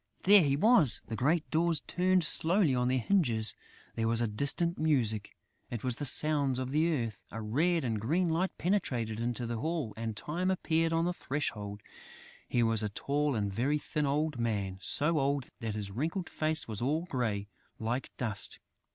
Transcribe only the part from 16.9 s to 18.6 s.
grey, like dust.